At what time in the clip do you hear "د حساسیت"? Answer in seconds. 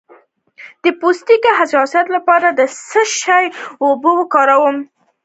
1.43-2.07